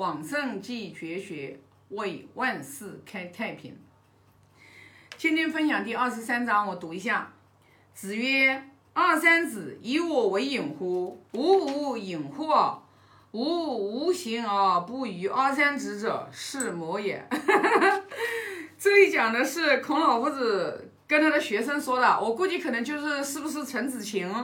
[0.00, 3.76] 往圣继绝学，为万世开太平。
[5.18, 7.30] 今天分享第二十三章，我读一下。
[7.92, 11.22] 子曰：“二三子，以我为隐乎？
[11.34, 12.46] 吾无隐乎。
[13.32, 17.22] 吾无形而不与二三子者，是魔也。
[18.80, 24.34] ”这里讲的是孔老夫子跟他的学生说的，我估计可能就是是不是陈子晴，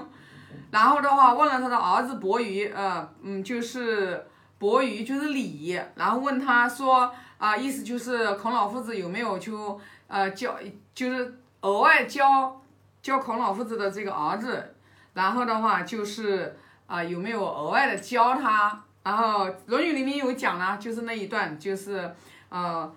[0.71, 4.23] 然后的话问了他的儿子伯鱼，呃，嗯，就是。
[4.59, 10.57] 伯鱼就是礼，然后问他说啊，意思就是孔老夫子有没有就呃教，
[10.95, 12.61] 就是额外教
[13.03, 14.75] 教孔老夫子的这个儿子，
[15.15, 16.57] 然后的话就是
[16.87, 22.15] 啊有没有额外的教他，然后《论语》里面有讲了，就是那一段，就是
[22.49, 22.91] 呃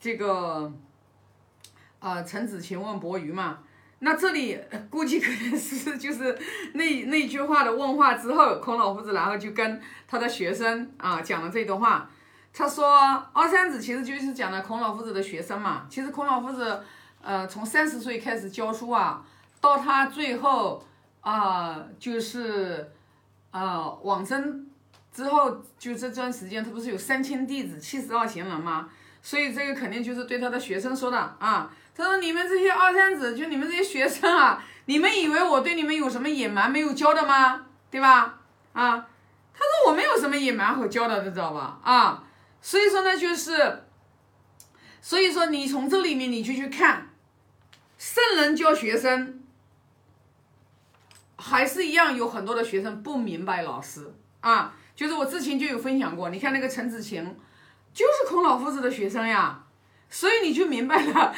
[0.00, 0.72] 这个
[2.00, 3.58] 呃陈子晴问伯鱼嘛。
[4.00, 4.58] 那这里
[4.90, 6.38] 估计可能是 就是
[6.74, 12.10] 那那句话的问话之后，孔老夫子然后就跟他的学生啊讲了这段话。
[12.52, 12.86] 他说
[13.32, 15.86] 二三子其实就是讲了孔老夫子的学生嘛。
[15.88, 16.80] 其实孔老夫子
[17.22, 19.24] 呃从三十岁开始教书啊，
[19.60, 20.84] 到他最后
[21.20, 22.92] 啊就是
[23.50, 24.66] 呃往生
[25.12, 28.88] 之后，就这段时间他不是有三千弟子七十二贤人吗？
[29.24, 31.74] 所以这个肯定就是对他的学生说的啊。
[31.96, 37.64] 他说：“你们这些二三子，就你们这些学生啊，你们以为我对你们有什么隐瞒没有教的吗？
[37.90, 38.40] 对吧？
[38.72, 39.06] 啊，
[39.54, 41.78] 他说我没有什么隐瞒和教的，知道吧？
[41.84, 42.24] 啊，
[42.60, 43.84] 所以说呢，就是，
[45.00, 47.08] 所以说你从这里面你就去看，
[47.96, 49.40] 圣人教学生，
[51.36, 57.36] 还是一样有很多的学生不明白老师啊，就是我之前就有分享过，你看那个陈子晴，
[57.94, 59.62] 就是孔老夫子的学生呀，
[60.10, 61.34] 所以你就明白了。”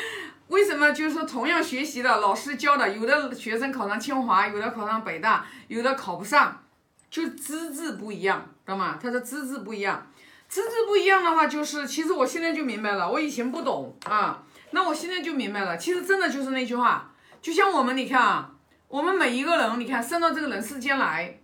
[0.48, 6.62] 为什么就是说同样学习的老师教的，有的学生考上清华，有的考上北大，有的考不上，
[7.10, 8.96] 就资质不一样，知道吗？
[9.02, 10.06] 他的资质不一样，
[10.48, 17.10] 资质不一样的话，就是其实我现在就明白了，我以前不懂啊，那我现在就明白了，其实真的就是那句话，
[17.42, 18.52] 就像我们你看啊，
[18.86, 21.41] 我们每一个人，你看生到这个人世间来，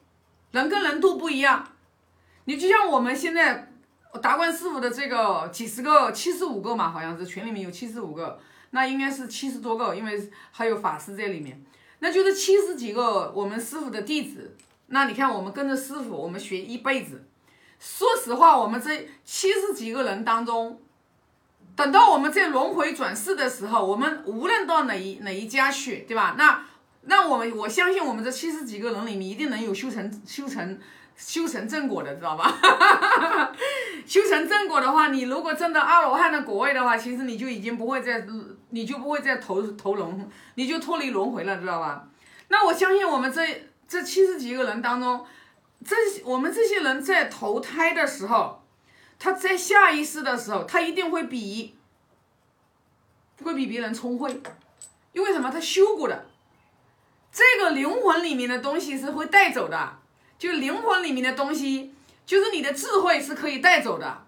[0.52, 1.66] 人跟人都不一样，
[2.44, 3.71] 你就像我们现在
[4.20, 8.38] 达观师傅的这个几十个，七十五个嘛，好像是群里面有七十五个。
[8.74, 11.62] 那应该是七十多个，因为还有法师在里面，
[11.98, 14.56] 那就是七十几个我们师傅的弟子。
[14.86, 17.24] 那你看，我们跟着师傅，我们学一辈子。
[17.78, 20.80] 说实话，我们这七十几个人当中，
[21.76, 26.34] 等到我们在轮回转世的时候，我们无论到哪一哪一家去，对吧？
[26.38, 26.64] 那
[27.02, 30.78] 那我们我相信，我们这七十几个人里面，一定能有修成修成。
[31.14, 32.50] 修成正果的，知道吧？
[34.06, 38.26] 修成正果的话，你如果证到阿罗汉的果位的话，其实你就已经不会再，
[38.70, 42.08] 你就不会再投投轮，你就脱离轮回了，知道吧？
[42.48, 45.24] 那我相信我们这这七十几个人当中，
[45.84, 48.62] 这我们这些人在投胎的时候，
[49.18, 51.76] 他在下一世的时候，他一定会比，
[53.42, 54.42] 会比别人聪慧，
[55.12, 55.50] 因为什么？
[55.50, 56.26] 他修过的，
[57.32, 59.98] 这个灵魂里面的东西是会带走的。
[60.38, 61.94] 就灵魂里面的东西，
[62.24, 64.26] 就是你的智慧是可以带走的。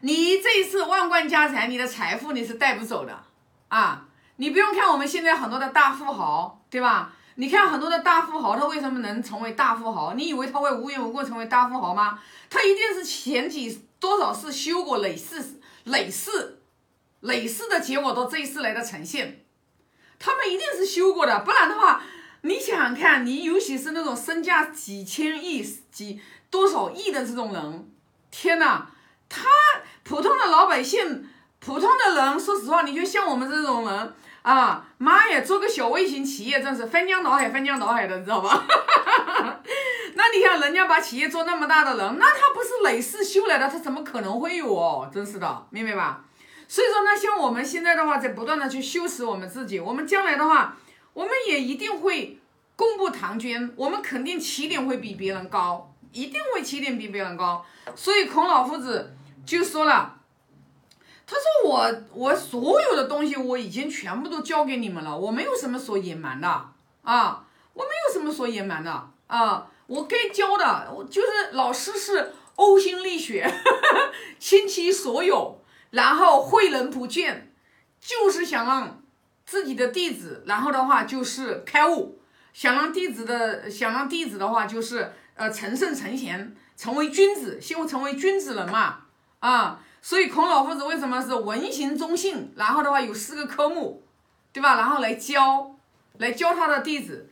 [0.00, 3.24] 你这一次万贯家财，你的财富你是带不走的
[3.68, 4.06] 啊！
[4.36, 7.12] 你不用看我们现在很多的大富豪，对吧？
[7.36, 10.14] 你看很多的大富豪，他为什么能成为大富豪？
[10.14, 12.20] 你以为他会无缘无故成为大富豪吗？
[12.50, 16.60] 他一定是前几多少次修过累世、累世、
[17.20, 19.44] 累世的结果到这一世来的呈现。
[20.18, 22.02] 他们一定是修过的，不然的话。
[22.42, 26.20] 你想想看，你尤其是那种身价几千亿、几
[26.54, 27.90] 多少亿的这种人，
[28.30, 28.88] 天哪！
[29.28, 29.42] 他
[30.04, 31.28] 普通的老百姓、
[31.58, 38.64] 普通的人，说实话，你就像我们这种人啊，妈呀，做个小微型企业，真是翻江倒海、翻江倒海的，你知道吧？
[40.14, 45.10] 那你看人家把企业做那么大的人，那他不是累世修来的，他怎么可能会有哦？
[45.12, 46.22] 真是的，明白吧？
[46.68, 50.76] 所以说呢，像我们现在的话，在不断的去修持我们自己，我们将来的话。
[51.14, 52.40] 我们也一定会
[52.74, 57.62] 公布唐捐，我们肯定起点会比别人高，一定会起点比别人高。
[57.94, 59.14] 所以孔老夫子
[59.44, 60.16] 就说了，
[61.26, 66.48] 他说我我所有的东西我已经全部都交给你们了，我没有什么所隐瞒的
[67.02, 67.44] 啊，
[67.74, 73.52] 我没有什么所隐瞒的啊，我该教的，我就是老师是呕心沥血，
[74.40, 75.60] 倾其所有，
[75.90, 77.42] 然后诲人不倦，
[78.00, 79.00] 就是想让。
[79.46, 82.18] 自己的弟子，然后的话就是开悟，
[82.54, 89.00] 想让弟子的想让弟子的话就是呃成圣成贤，成为君子，希望成为君子人嘛
[89.40, 94.04] 啊，所以孔老夫子为什么是文行忠信，然后的话有四个科目，
[94.52, 94.76] 对吧？
[94.76, 95.76] 然后来教，
[96.18, 97.30] 来教他的弟子。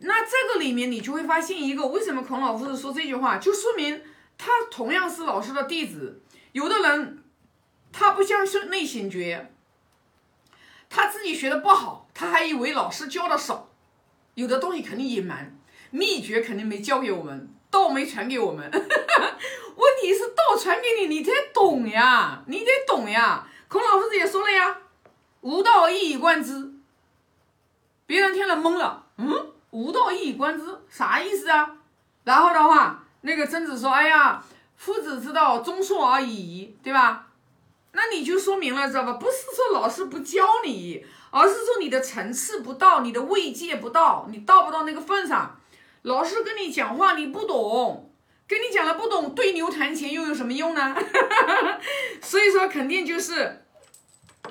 [0.00, 4.02] 那这个里面你就会发现一个，为什么孔老夫子说这句话，就说明
[4.36, 6.20] 他同样是老师的弟子，
[6.52, 7.22] 有的人
[7.92, 9.50] 他不相信内心觉，
[10.90, 13.70] 他自己学的不好，他还以为老师教的少，
[14.34, 15.56] 有的东西肯定隐瞒，
[15.90, 18.70] 秘诀肯定没教给我们，道没传给我们。
[18.72, 23.46] 问题是道传给你，你得懂呀，你得懂呀。
[23.68, 24.78] 孔老夫子也说了呀，
[25.42, 26.72] 无道一以贯之。
[28.06, 31.76] 别人听了懵了，嗯，无道一以贯之啥意思啊？
[32.24, 34.42] 然后的话，那个曾子说，哎呀，
[34.76, 37.26] 夫子之道，忠恕而已，对吧？
[37.92, 39.12] 那你就说明了，知道吧？
[39.14, 45.58] 不是说老师不教你，而是说你的层次不到，你的位阶不到，你到不到那个份上。
[46.06, 48.12] 老师跟你讲话，你不懂，
[48.46, 50.94] 跟你讲了不懂，对牛弹琴又有什么用呢？
[52.22, 53.64] 所以说，肯定就是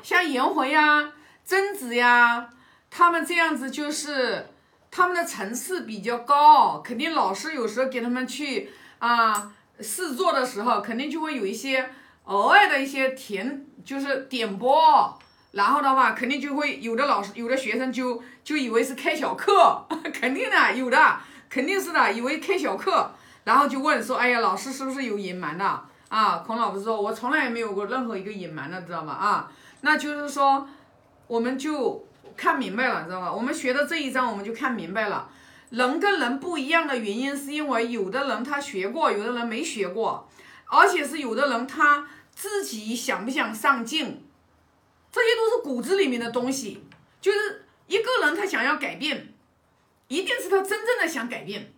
[0.04, 1.14] 像颜回呀、
[1.46, 2.50] 曾子呀。
[2.90, 4.48] 他们这样子就是
[4.92, 8.70] 他们的层次比较高，肯定老师有时候给他们去
[9.00, 11.90] 啊试做的时候，肯定就会有一些
[12.26, 15.18] 额外的一些填，就是点拨，
[15.52, 21.18] 然后的话肯定就会有的老师有的学生就就以为是开小课， 肯定的有的
[21.56, 23.10] 肯定是的，以为开小课，
[23.46, 25.64] 然后就问说，哎呀，老师是不是有隐瞒的
[26.10, 26.44] 啊？
[26.46, 29.14] 孔老师说，我从来也没有过任何一个隐瞒的，知道吗？
[29.14, 29.50] 啊，
[29.80, 30.68] 那就是说，
[31.28, 32.06] 我们就。
[32.36, 33.32] 看明白了，知道吧？
[33.32, 35.30] 我们学的这一章，我们就看明白了。
[35.70, 40.28] 人跟人不一样的原因，是因为有的人他学过，有的人没学过，
[40.66, 44.22] 而且是有的人他自己想不想上进，
[45.10, 46.84] 这些都是骨子里面的东西。
[47.22, 49.34] 就是一个人他想要改变，
[50.08, 51.74] 一定是他真正的想改变，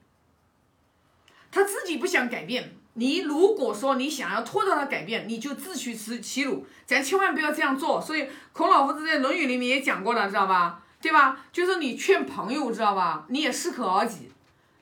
[1.51, 2.75] 他自己不想改变。
[2.93, 8.01] 你如果说你想要拖着他改变，你就自取其其辱，咱千万不要这样做。
[8.01, 10.83] 所以孔老夫子在《论语》里面也讲过了，知道吧？
[10.99, 11.45] 对吧？
[11.51, 13.25] 就是你劝朋友，知道吧？
[13.29, 14.15] 你也适可而止。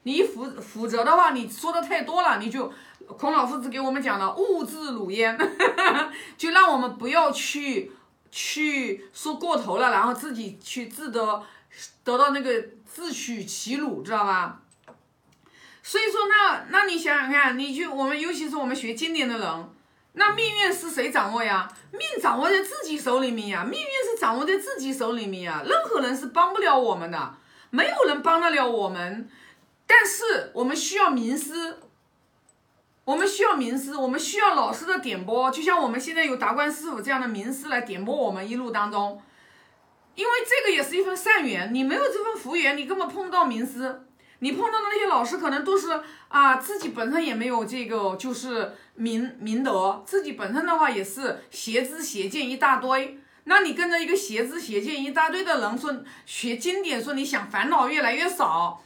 [0.04, 2.72] 你否否则的话，你说的太多了，你就
[3.18, 5.38] 孔老夫子给我们讲了，勿自汝焉，
[6.38, 7.92] 就让我们不要去
[8.32, 11.44] 去说过头了，然后自己去自得
[12.06, 12.66] 得到那个
[12.96, 14.62] 自取其辱，知道吧？
[15.84, 19.70] 所以说，那那你想想看，你就我们尤其是我们学经典的人，
[20.14, 21.70] 那命运是谁掌握呀？
[21.92, 27.36] 命掌握在自己手里面呀，命运是掌握在自己手里面呀，任何人是帮不了我们的，
[27.70, 29.30] 没有人帮得了我们。
[29.86, 31.80] 但是我们需要名师，
[33.04, 39.22] 我们需要名师，我们需要老师的点拨，就像我们现在有达观师傅这样的名师来点拨我们一路当中，
[40.16, 44.02] 因为这个也是一份善缘，你没有这份福缘，你根本碰不到名师。
[44.40, 53.18] 你碰到的那些老师可能都是啊，自己本身也没有这个就是明明德，自己本身的话也是邪知邪见一大堆。
[53.46, 55.94] 那你跟着一个邪知邪见一大堆的人说
[56.26, 58.82] 学经典，说你想烦恼越来越少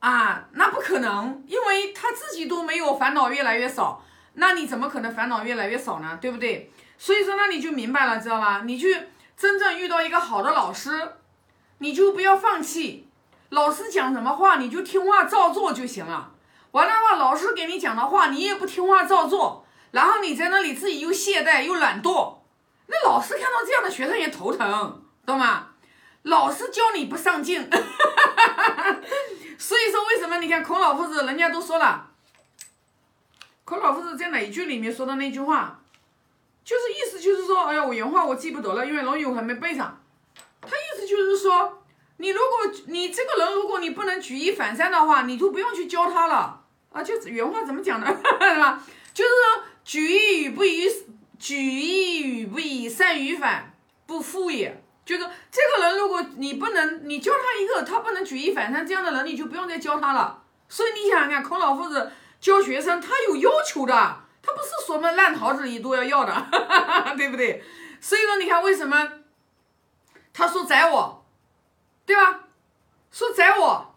[0.00, 4.04] 啊，那不可能，因为他自己都没有烦恼越来越少，
[4.34, 6.18] 那你怎么可能烦恼越来越少呢？
[6.20, 6.70] 对不对？
[6.98, 8.62] 所以说那你就明白了，知道吧？
[8.66, 8.94] 你去
[9.36, 11.14] 真正遇到一个好的老师，
[11.78, 13.08] 你就不要放弃。
[13.50, 16.32] 老师讲什么话，你就听话照做就行了。
[16.70, 22.38] 完了话，老师给你讲的话，你也不听话照做，然后你在那里自己又懈怠又懒惰，
[22.86, 25.68] 那老师看到这样的学生也头疼，懂吗？
[26.22, 27.68] 老师教你不上进，
[29.58, 32.10] 所以说为什么你看孔老夫子，人家都说了，
[33.64, 35.81] 孔老夫子在哪一句里面说的那句话，
[36.64, 40.00] 就是意思就是说，哎呀，我原话我记不得了，因为《论语》我还没背上，
[40.60, 41.78] 他意思就是说。
[42.18, 47.02] 你如果你这个人，如果你不能举一反三的话，你就不用去教他了啊！
[47.02, 48.80] 就原话怎么讲的， 是吧？
[49.12, 50.88] 就是说，举一语不以
[51.36, 53.74] 举一语不以善于反，
[54.06, 54.84] 不复也。
[55.04, 60.44] 就是这个人，如果你不能，你教他一个，他不能举一反三这样的人，你就不用再教他了。
[60.68, 64.20] 所以你想想看，孔老夫子教学生，他有要求的，
[64.54, 66.46] 不是什么烂桃子你都要要的，
[67.16, 67.62] 对不对？
[68.00, 69.08] 所以说，你看为什么
[70.32, 71.24] 他说宰我？
[72.04, 72.40] 对吧？
[73.10, 73.94] 说宰我，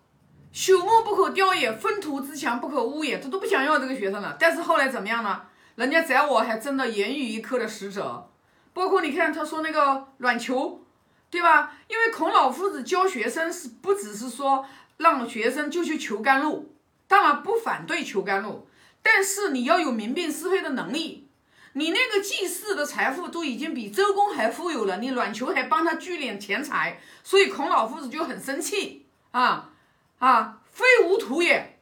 [0.53, 3.17] 朽木不可雕也，粪土之墙不可污也。
[3.19, 4.35] 他都不想要这个学生了。
[4.39, 5.41] 但是后来怎么样呢？
[5.75, 8.29] 人家宰我还真的言语一刻的使者。
[8.73, 10.83] 包括你看他说那个卵球，
[11.29, 11.73] 对吧？
[11.87, 14.65] 因为孔老夫子教学生是不只是说
[14.97, 16.75] 让学生就去求甘露，
[17.07, 18.67] 当然不反对求甘露，
[19.05, 21.29] 但是你要有明辨是非的能力。
[21.73, 29.69] 你那个祭祀的财富都已经比周公还富有了，你卵求还帮他聚敛钱财，所以孔老夫子就很生气啊
[30.17, 30.61] 啊！
[30.71, 31.79] 非吾徒也，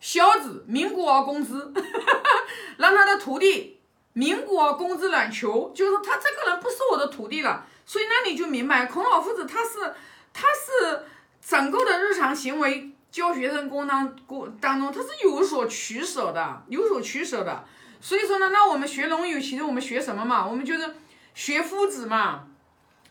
[0.00, 1.52] 小子鸣鼓而攻之，
[2.78, 3.80] 让他的徒弟
[4.14, 7.66] 民鼓而攻之卵求，就是他这个人不是我的徒弟了。
[7.84, 9.94] 所以那你就明白，孔老夫子他是
[10.32, 11.06] 他是
[11.44, 17.64] 整个的日常行为教学生工当工当中，他是有所取舍的，有所取舍的。
[18.00, 20.46] 所以说呢，那我们学《论语》，其实我们学什么嘛？
[20.46, 20.94] 我们就是
[21.34, 22.46] 学夫子嘛，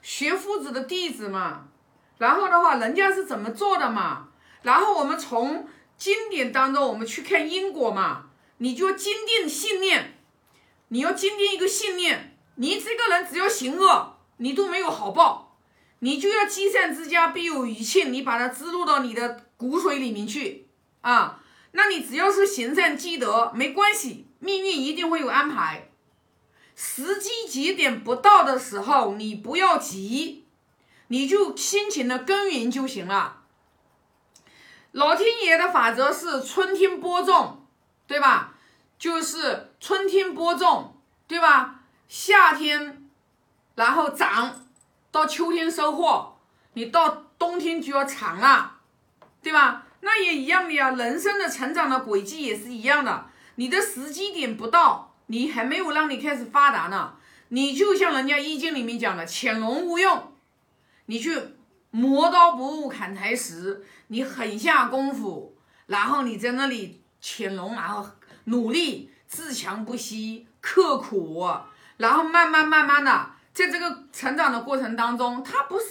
[0.01, 1.65] 学夫子的弟子嘛。
[2.17, 4.29] 然后的话，人家是怎么做的嘛？
[4.63, 8.25] 然后我们从经典当中，我们去看因果嘛。
[8.61, 10.17] 你就要坚定信念，
[10.89, 15.55] 你要坚定一个信念，你这个人只要行恶，你都没有好报。
[15.99, 20.67] 你就要积善之家必有余庆，你把它植入到你的骨髓里面去
[21.01, 21.39] 啊。
[21.73, 25.91] 那你只要是行善积德，没关系，命运一定会有安排。
[26.75, 30.45] 时机节点不到的时候，你不要急，
[31.09, 33.43] 你就辛勤的耕耘就行了。
[34.93, 37.67] 老天爷的法则是春天播种，
[38.07, 38.55] 对吧？
[38.97, 40.95] 就是春天播种，
[41.27, 41.81] 对吧？
[42.07, 43.07] 夏天，
[43.75, 44.65] 然后长，
[45.11, 46.39] 到秋天收获，
[46.73, 48.78] 你到冬天就要长了，
[49.41, 49.85] 对吧？
[50.01, 53.27] 那也一样的呀，人生的成长的轨迹也是一样的。
[53.55, 57.15] 你的时机点不到，你还没有让你开始发达呢。
[57.49, 60.33] 你就像人家易经里面讲的“潜龙勿用”，
[61.07, 61.37] 你去
[61.91, 68.07] 磨刀不误砍柴时，你狠下功夫，然后你在那里潜龙，然后
[68.45, 71.45] 努力自强不息，刻苦，
[71.97, 73.31] 然后慢慢慢慢的。
[73.59, 75.85] 在这个成长的过程当中，他不是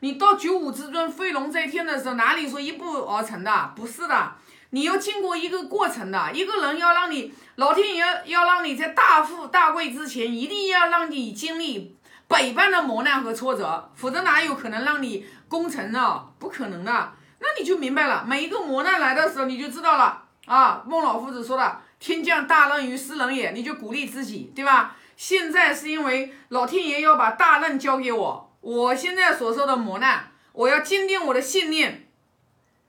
[0.00, 3.72] 你到九五之尊飞龙在天的时候，哪里说一步而成的？
[3.74, 4.32] 不是的，
[4.70, 6.30] 你要经过一个过程的。
[6.34, 11.96] 一个人要让你，老天爷要让你在大富大贵之前，一定要让你经历
[12.28, 16.26] 百般的磨难和挫折，否则哪有可能让你功成呢？
[16.38, 17.12] 不可能的。
[17.38, 20.82] 那你就明白了，每一个磨难来的时候，你就知道了啊。
[20.86, 24.94] 孟老夫子说的“天降大任于斯人也”，你就鼓励自己，对吧？
[25.16, 32.08] 现在是因为老天爷要把大任交给我，我现在所受的磨难，我要坚定我的信念，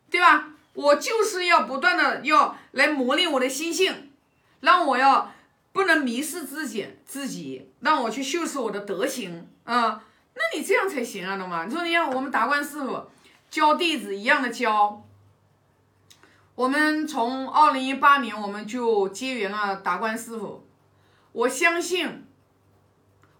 [0.10, 0.50] 对吧？
[0.74, 4.12] 我就是要不断的要来磨练我的心性，
[4.60, 5.32] 让我要
[5.72, 10.04] 不能迷失自己，自己让我去修饰我的德行啊。
[10.34, 11.64] 那你这样才行啊，懂吗？
[11.66, 13.06] 你说你看我们达观师傅
[13.50, 15.02] 教弟子一样的教，
[16.56, 20.65] 我们从二零一八年我们就结缘了达观师傅。
[21.36, 22.26] 我相信，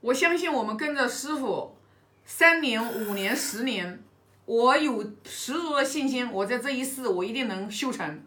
[0.02, 1.78] 我相信我们跟着师傅
[2.26, 4.04] 三年、五年、十年，
[4.44, 8.22] 我有十足的信心，我在这一世我一定能修成。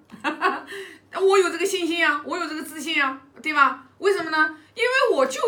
[1.20, 3.86] 我有这个信心呀，我有这个自信呀，对吧？
[3.98, 4.56] 为什么呢？
[4.74, 5.38] 因为我就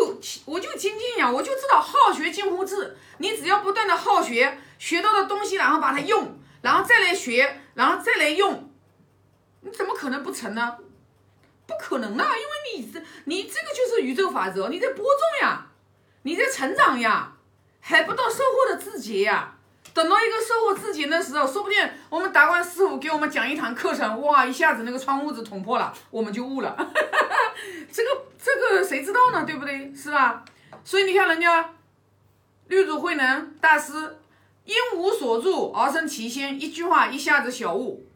[0.45, 2.95] 我就精进呀，我就知道好学近乎智。
[3.17, 8.69] 你只要不断的好学，学到的东西，然后把它用，然后再来学，然后再来用，
[9.61, 10.77] 你怎么可能不成呢？
[11.71, 15.67] 不可能的，因为你这你这个就是宇宙法则，你在播种呀，
[16.23, 17.33] 你在成长呀，
[17.79, 19.55] 还不到收获的季节呀。
[19.93, 26.75] 等到一个收获自节的时候，说不定我们达观师傅给我们讲一堂课程，哇，一下子那个窗户纸捅破了，我们就悟了。
[27.91, 28.09] 这个
[28.41, 29.43] 这个谁知道呢？
[29.45, 29.93] 对不对？
[29.93, 30.45] 是吧？
[30.85, 31.73] 所以你看人家
[32.67, 34.17] 绿祖慧能大师，
[34.63, 38.07] 因无所住而生其心，一句话一下子小悟，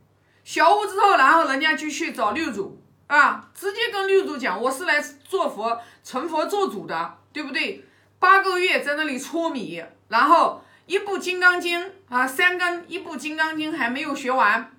[0.45, 2.79] 小悟之后，然后人家就去找六祖。
[3.07, 7.85] 啊，直接跟六祖讲，我是来做佛、成佛做主的，对不对？
[8.17, 14.71] 八个月在那里搓米，然后一部《金刚经》啊，三更一部《金刚经》还没有学完，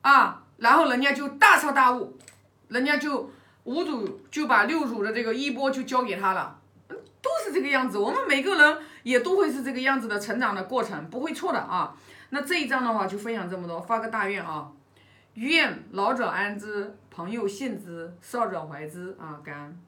[0.00, 2.18] 啊，然后人家就大彻大悟，
[2.68, 3.30] 人家就
[3.62, 6.58] 五祖就把六祖的这个衣钵就交给他了，
[6.88, 7.98] 都是这个样子。
[7.98, 11.94] 我们每个人也都会是这个样子的成长的过程，不会错的啊。
[12.30, 14.68] 那这一章的话就分享这么多，发个大愿啊，
[15.34, 16.96] 愿老者安之。
[17.14, 19.40] 朋友信之，少壮怀之啊！
[19.44, 19.78] 感恩。